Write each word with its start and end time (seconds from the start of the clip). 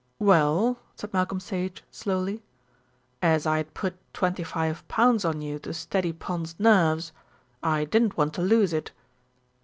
"Well," 0.17 0.79
said 0.95 1.13
Malcolm 1.13 1.39
Sage 1.39 1.83
slowly, 1.91 2.41
"as 3.21 3.45
I 3.45 3.57
had 3.57 3.75
put 3.75 3.93
twenty 4.15 4.43
five 4.43 4.87
pounds 4.87 5.23
on 5.23 5.43
you 5.43 5.59
to 5.59 5.75
steady 5.75 6.11
Pond's 6.11 6.59
nerves, 6.59 7.11
I 7.61 7.85
didn't 7.85 8.17
want 8.17 8.33
to 8.33 8.41
lose 8.41 8.73
it." 8.73 8.89